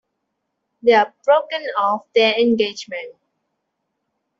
[0.81, 3.13] They've broken off their engagement.